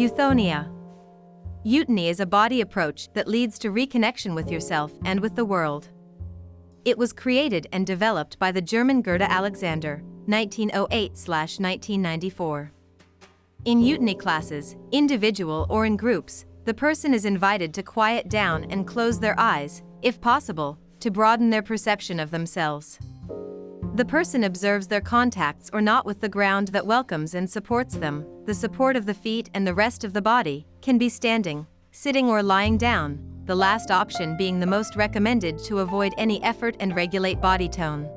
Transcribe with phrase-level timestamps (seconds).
[0.00, 0.72] Euthonia.
[1.62, 5.90] Euthony is a body approach that leads to reconnection with yourself and with the world.
[6.86, 12.72] It was created and developed by the German Gerda Alexander, 1908 1994.
[13.66, 18.86] In euthony classes, individual or in groups, the person is invited to quiet down and
[18.86, 22.98] close their eyes, if possible, to broaden their perception of themselves.
[23.94, 28.24] The person observes their contacts or not with the ground that welcomes and supports them.
[28.46, 32.28] The support of the feet and the rest of the body can be standing, sitting,
[32.28, 36.94] or lying down, the last option being the most recommended to avoid any effort and
[36.94, 38.08] regulate body tone.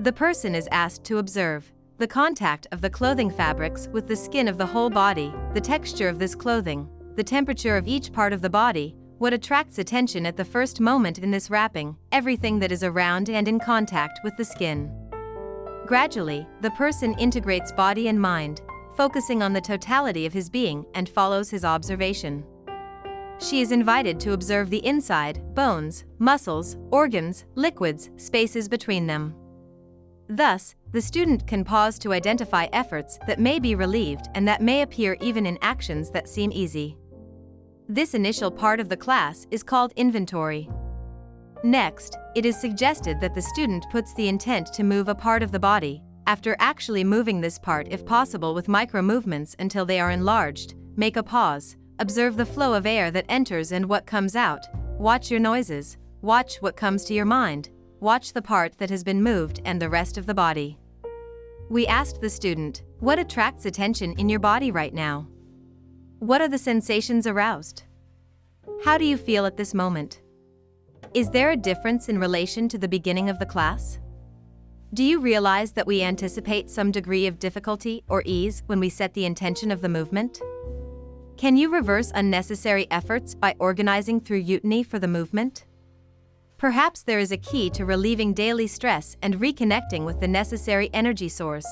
[0.00, 4.48] The person is asked to observe the contact of the clothing fabrics with the skin
[4.48, 8.42] of the whole body, the texture of this clothing, the temperature of each part of
[8.42, 12.82] the body, what attracts attention at the first moment in this wrapping, everything that is
[12.82, 14.90] around and in contact with the skin.
[15.86, 18.62] Gradually, the person integrates body and mind,
[18.96, 22.44] focusing on the totality of his being and follows his observation.
[23.38, 29.34] She is invited to observe the inside, bones, muscles, organs, liquids, spaces between them.
[30.28, 34.82] Thus, the student can pause to identify efforts that may be relieved and that may
[34.82, 36.96] appear even in actions that seem easy.
[37.88, 40.70] This initial part of the class is called inventory.
[41.62, 45.52] Next, it is suggested that the student puts the intent to move a part of
[45.52, 50.10] the body, after actually moving this part if possible with micro movements until they are
[50.10, 54.64] enlarged, make a pause, observe the flow of air that enters and what comes out,
[54.98, 57.68] watch your noises, watch what comes to your mind,
[58.00, 60.78] watch the part that has been moved and the rest of the body.
[61.68, 65.28] We asked the student, what attracts attention in your body right now?
[66.24, 67.82] What are the sensations aroused?
[68.82, 70.22] How do you feel at this moment?
[71.12, 73.98] Is there a difference in relation to the beginning of the class?
[74.94, 79.12] Do you realize that we anticipate some degree of difficulty or ease when we set
[79.12, 80.40] the intention of the movement?
[81.36, 85.66] Can you reverse unnecessary efforts by organizing through euthony for the movement?
[86.56, 91.28] Perhaps there is a key to relieving daily stress and reconnecting with the necessary energy
[91.28, 91.66] source,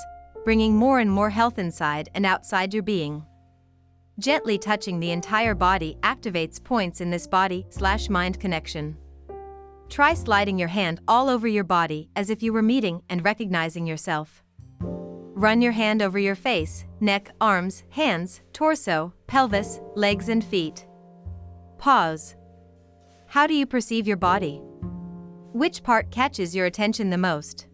[0.44, 3.25] bringing more and more health inside and outside your being.
[4.19, 8.97] Gently touching the entire body activates points in this body-slash-mind connection.
[9.89, 13.87] Try sliding your hand all over your body as if you were meeting and recognizing
[13.87, 14.43] yourself.
[14.81, 20.87] Run your hand over your face, neck, arms, hands, torso, pelvis, legs and feet.
[21.78, 22.37] Pause.
[23.27, 24.61] How do you perceive your body?
[25.53, 27.67] Which part catches your attention the most?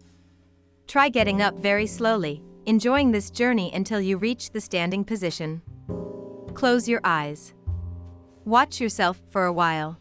[0.87, 5.61] Try getting up very slowly, enjoying this journey until you reach the standing position.
[6.59, 7.53] Close your eyes.
[8.43, 9.97] Watch yourself for a while.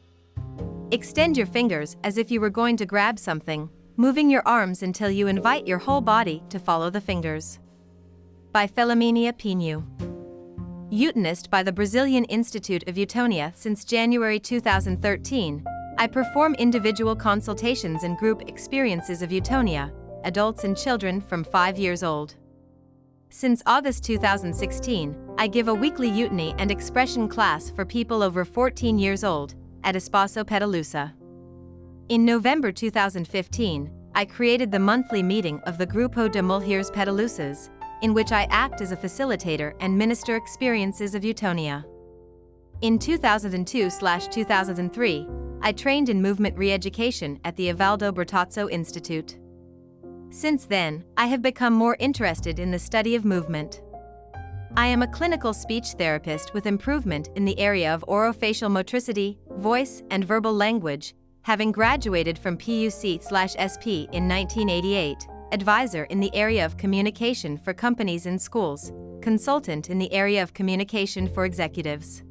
[0.91, 5.09] Extend your fingers as if you were going to grab something, moving your arms until
[5.09, 7.61] you invite your whole body to follow the fingers.
[8.51, 9.85] By Felomenia Pinho.
[10.91, 15.65] Euthonist by the Brazilian Institute of Eutonia since January 2013,
[15.97, 19.93] I perform individual consultations and group experiences of eutonia,
[20.25, 22.35] adults and children from 5 years old.
[23.31, 28.99] Since August 2016, I give a weekly euthony and expression class for people over 14
[28.99, 29.55] years old
[29.85, 31.13] at Espaço Petalusa.
[32.09, 37.71] In November 2015, I created the monthly meeting of the Grupo de Mulheres Petalusas,
[38.03, 41.85] in which I act as a facilitator and minister experiences of eutonia.
[42.81, 49.39] In 2002-2003, I trained in movement re-education at the Ivaldo Bertazzo Institute.
[50.31, 53.83] Since then, I have become more interested in the study of movement.
[54.79, 60.05] I am a clinical speech therapist with improvement in the area of orofacial motricity, voice,
[60.13, 67.59] and verbal language, having graduated from PUC/SP in 1988, advisor in the area of communication
[67.59, 72.23] for companies and schools, consultant in the area of communication for executives.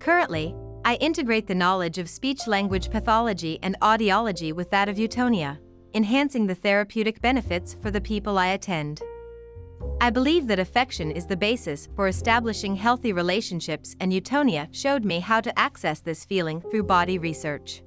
[0.00, 5.60] Currently, I integrate the knowledge of speech-language pathology and audiology with that of eutonia
[5.94, 9.02] enhancing the therapeutic benefits for the people I attend.
[10.00, 15.20] I believe that affection is the basis for establishing healthy relationships, and Eutonia showed me
[15.20, 17.82] how to access this feeling through body research.